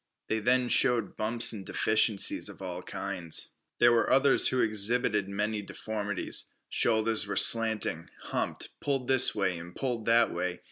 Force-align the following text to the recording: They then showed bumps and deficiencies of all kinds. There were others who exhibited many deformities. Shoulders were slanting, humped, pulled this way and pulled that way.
They 0.29 0.39
then 0.39 0.67
showed 0.67 1.15
bumps 1.15 1.53
and 1.53 1.63
deficiencies 1.63 2.49
of 2.49 2.59
all 2.59 2.81
kinds. 2.81 3.53
There 3.77 3.93
were 3.93 4.11
others 4.11 4.47
who 4.47 4.59
exhibited 4.59 5.29
many 5.29 5.61
deformities. 5.61 6.51
Shoulders 6.69 7.27
were 7.27 7.35
slanting, 7.37 8.09
humped, 8.23 8.69
pulled 8.79 9.07
this 9.07 9.35
way 9.35 9.59
and 9.59 9.75
pulled 9.75 10.05
that 10.05 10.33
way. 10.33 10.59